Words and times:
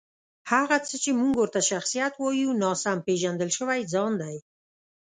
هغه 0.51 0.77
څه 0.87 0.95
چې 1.03 1.11
موږ 1.19 1.33
ورته 1.37 1.59
شخصیت 1.71 2.13
وایو، 2.17 2.57
ناسم 2.61 2.97
پېژندل 3.07 3.49
شوی 3.57 3.81
ځان 3.93 4.11
دی. 4.21 4.35